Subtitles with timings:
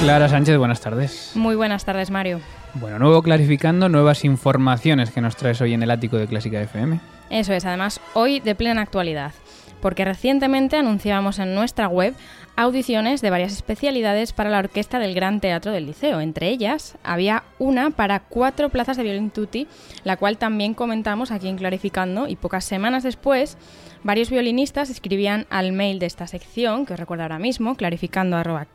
[0.00, 1.32] Clara Sánchez, buenas tardes.
[1.34, 2.40] Muy buenas tardes, Mario.
[2.74, 7.00] Bueno, nuevo clarificando, nuevas informaciones que nos traes hoy en el ático de Clásica FM.
[7.30, 9.32] Eso es, además, hoy de plena actualidad,
[9.80, 12.14] porque recientemente anunciábamos en nuestra web
[12.56, 16.20] audiciones de varias especialidades para la orquesta del Gran Teatro del Liceo.
[16.20, 19.68] Entre ellas había una para cuatro plazas de violín tutti,
[20.02, 23.56] la cual también comentamos aquí en Clarificando, y pocas semanas después
[24.02, 28.66] varios violinistas escribían al mail de esta sección, que os recuerdo ahora mismo, clarificando arroba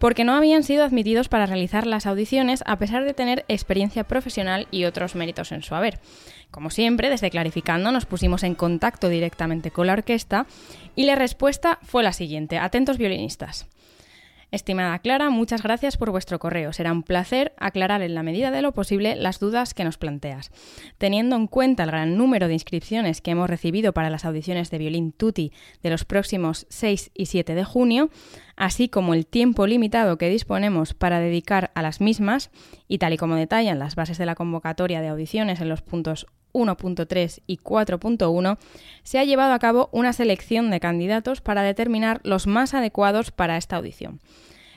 [0.00, 4.66] porque no habían sido admitidos para realizar las audiciones a pesar de tener experiencia profesional
[4.72, 6.00] y otros méritos en su haber.
[6.50, 10.46] Como siempre, desde Clarificando nos pusimos en contacto directamente con la orquesta
[10.96, 12.58] y la respuesta fue la siguiente.
[12.58, 13.68] Atentos violinistas.
[14.52, 16.72] Estimada Clara, muchas gracias por vuestro correo.
[16.72, 20.50] Será un placer aclarar en la medida de lo posible las dudas que nos planteas.
[20.98, 24.78] Teniendo en cuenta el gran número de inscripciones que hemos recibido para las audiciones de
[24.78, 25.52] violín tutti
[25.84, 28.10] de los próximos 6 y 7 de junio,
[28.60, 32.50] así como el tiempo limitado que disponemos para dedicar a las mismas,
[32.88, 36.26] y tal y como detallan las bases de la convocatoria de audiciones en los puntos
[36.52, 38.58] 1.3 y 4.1,
[39.02, 43.56] se ha llevado a cabo una selección de candidatos para determinar los más adecuados para
[43.56, 44.20] esta audición.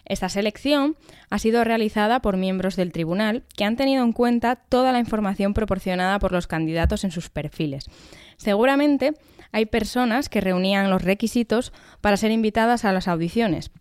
[0.06, 0.96] Esta selección
[1.30, 5.54] ha sido realizada por miembros del tribunal que han tenido en cuenta toda la información
[5.54, 7.90] proporcionada por los candidatos en sus perfiles.
[8.38, 9.14] Seguramente
[9.54, 13.72] hay personas que reunían los requisitos para ser invitadas a las audiciones,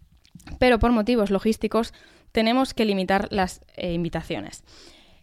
[0.60, 1.92] pero por motivos logísticos
[2.30, 4.62] tenemos que limitar las eh, invitaciones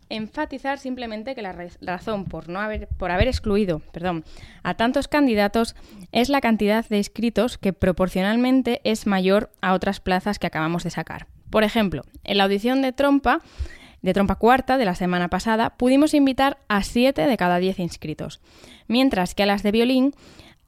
[0.10, 4.26] enfatizar simplemente que la razón por no haber por haber excluido, perdón,
[4.64, 5.76] a tantos candidatos
[6.12, 10.90] es la cantidad de inscritos que proporcionalmente es mayor a otras plazas que acabamos de
[10.90, 11.28] sacar.
[11.50, 13.42] Por ejemplo, en la audición de trompa
[14.02, 18.42] de trompa cuarta de la semana pasada pudimos invitar a 7 de cada 10 inscritos,
[18.88, 20.14] mientras que a las de violín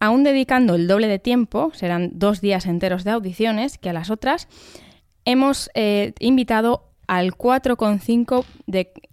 [0.01, 4.09] aún dedicando el doble de tiempo, serán dos días enteros de audiciones, que a las
[4.09, 4.47] otras,
[5.25, 8.45] hemos eh, invitado al 4,5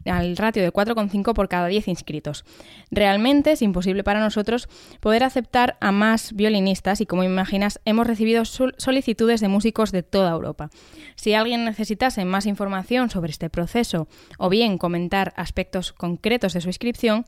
[0.04, 2.44] al ratio de 4,5 por cada 10 inscritos.
[2.92, 4.68] Realmente es imposible para nosotros
[5.00, 10.30] poder aceptar a más violinistas y como imaginas hemos recibido solicitudes de músicos de toda
[10.30, 10.70] Europa.
[11.16, 14.06] Si alguien necesitase más información sobre este proceso
[14.38, 17.26] o bien comentar aspectos concretos de su inscripción,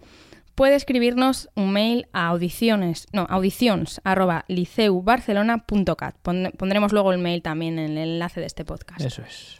[0.55, 6.15] puede escribirnos un mail a audiciones, no, audiciones@liceubarcelona.cat.
[6.23, 9.01] Pondremos luego el mail también en el enlace de este podcast.
[9.01, 9.59] Eso es.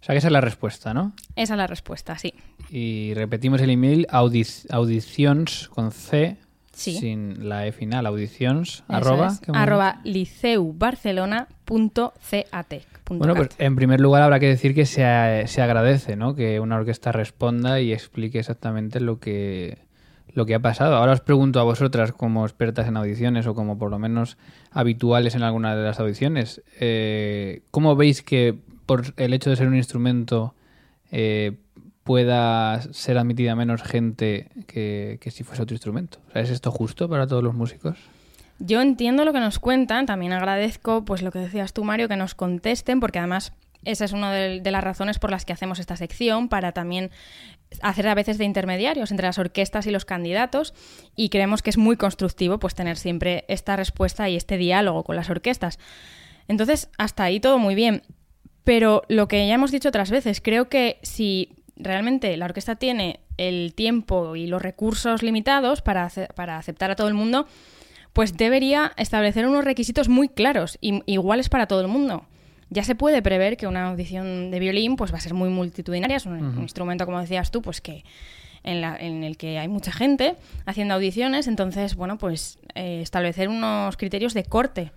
[0.00, 1.12] O sea que esa es la respuesta, ¿no?
[1.36, 2.32] Esa es la respuesta, sí.
[2.70, 6.38] Y repetimos el email audiciones con C
[6.72, 12.74] sin la E final, audiciones arroba, arroba liceubarcelona.cat.
[13.10, 16.34] Bueno, pues en primer lugar habrá que decir que se, se agradece, ¿no?
[16.34, 19.90] Que una orquesta responda y explique exactamente lo que
[20.32, 20.96] lo que ha pasado.
[20.96, 24.38] Ahora os pregunto a vosotras como expertas en audiciones o como por lo menos
[24.70, 29.68] habituales en alguna de las audiciones, eh, ¿cómo veis que por el hecho de ser
[29.68, 30.52] un instrumento
[31.12, 31.52] eh,
[32.02, 36.18] pueda ser admitida menos gente que, si fuese otro instrumento.
[36.34, 37.96] ¿Es esto justo para todos los músicos?
[38.58, 42.16] Yo entiendo lo que nos cuentan, también agradezco pues lo que decías tú, Mario, que
[42.16, 43.52] nos contesten, porque además
[43.84, 47.12] esa es una de, las razones por las que hacemos esta sección, para también
[47.82, 50.74] hacer a veces de intermediarios entre las orquestas y los candidatos,
[51.14, 55.14] y creemos que es muy constructivo pues tener siempre esta respuesta y este diálogo con
[55.14, 55.78] las orquestas.
[56.48, 58.02] Entonces, hasta ahí todo muy bien.
[58.70, 63.18] Pero lo que ya hemos dicho otras veces, creo que si realmente la orquesta tiene
[63.36, 67.48] el tiempo y los recursos limitados para, para aceptar a todo el mundo,
[68.12, 72.26] pues debería establecer unos requisitos muy claros y iguales para todo el mundo.
[72.68, 76.18] Ya se puede prever que una audición de violín pues va a ser muy multitudinaria,
[76.18, 78.04] es un, instrumento, como decías tú, pues que
[78.62, 83.48] en, la, en, el que hay mucha gente haciendo audiciones, entonces, bueno, pues eh, establecer
[83.48, 84.92] unos criterios de corte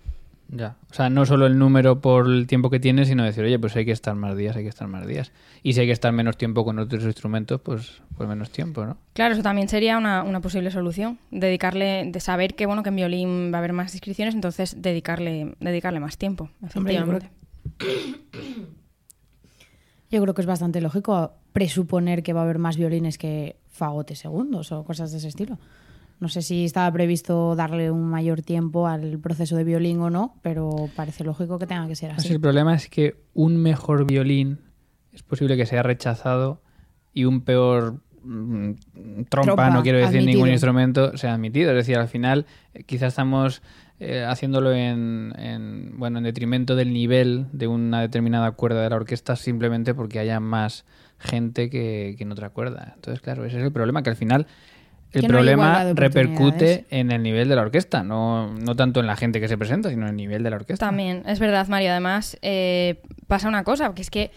[0.48, 0.76] ya.
[0.90, 3.74] O sea, no solo el número por el tiempo que tiene, sino decir, oye, pues
[3.76, 5.32] hay que estar más días, hay que estar más días.
[5.62, 8.96] Y si hay que estar menos tiempo con otros instrumentos, pues, pues menos tiempo, ¿no?
[9.14, 11.18] Claro, eso también sería una, una posible solución.
[11.30, 15.54] Dedicarle, de saber que bueno, que en violín va a haber más inscripciones, entonces dedicarle,
[15.60, 17.30] dedicarle más tiempo, efectivamente.
[20.10, 24.18] yo creo que es bastante lógico presuponer que va a haber más violines que fagotes
[24.20, 25.58] segundos o cosas de ese estilo.
[26.20, 30.36] No sé si estaba previsto darle un mayor tiempo al proceso de violín o no,
[30.42, 32.32] pero parece lógico que tenga que ser así.
[32.32, 34.60] el problema es que un mejor violín
[35.12, 36.62] es posible que sea rechazado
[37.12, 38.72] y un peor mm,
[39.28, 40.32] trompa, no quiero decir admitido.
[40.32, 41.70] ningún instrumento, sea admitido.
[41.70, 43.62] Es decir, al final eh, quizás estamos
[44.00, 48.96] eh, haciéndolo en, en, bueno, en detrimento del nivel de una determinada cuerda de la
[48.96, 50.84] orquesta simplemente porque haya más
[51.18, 52.92] gente que, que en otra cuerda.
[52.96, 54.46] Entonces, claro, ese es el problema, que al final
[55.14, 59.16] el Que problema repercute en el nivel de la orquesta, no, no tanto en la
[59.16, 60.86] gente que se presenta, sino en el nivel de la orquesta.
[60.86, 61.90] También, es verdad, Mario.
[61.90, 64.30] Además, eh, pasa una cosa, que es que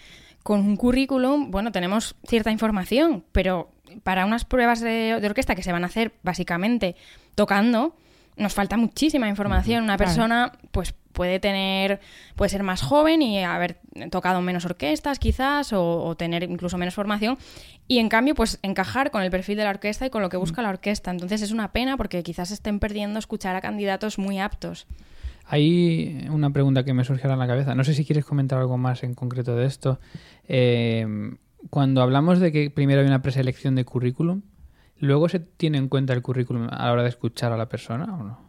[0.44, 3.72] con un currículum, bueno, tenemos cierta información, pero
[4.04, 6.96] para unas pruebas de, de orquesta que se van a hacer básicamente
[7.36, 7.96] tocando,
[8.38, 9.84] nos falta muchísima información.
[9.84, 10.10] Una Claro.
[10.10, 12.00] persona, pues puede tener,
[12.36, 13.80] puede ser más joven y haber
[14.12, 17.38] tocado menos orquestas, quizás, o, o tener incluso menos formación,
[17.88, 20.38] y en cambio, pues encajar con el perfil de la orquesta y con lo que
[20.38, 21.10] busca la orquesta.
[21.10, 24.86] Entonces es una pena porque quizás estén perdiendo escuchar a candidatos muy aptos.
[25.50, 27.74] Hay una pregunta que me surge ahora en la cabeza.
[27.74, 30.00] No sé si quieres comentar algo más en concreto de esto.
[30.48, 31.08] Eh,
[31.70, 34.42] cuando hablamos de que primero hay una preselección de currículum,
[35.00, 38.06] ¿luego se tiene en cuenta el currículum a la hora de escuchar a la persona
[38.06, 38.48] o no?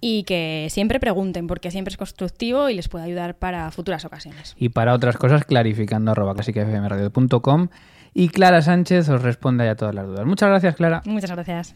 [0.00, 4.54] y que siempre pregunten, porque siempre es constructivo y les puede ayudar para futuras ocasiones.
[4.56, 7.66] Y para otras cosas, clarificando arroba clásicafmradio.com
[8.14, 10.24] y Clara Sánchez os responde a todas las dudas.
[10.24, 11.02] Muchas gracias, Clara.
[11.04, 11.74] Muchas gracias.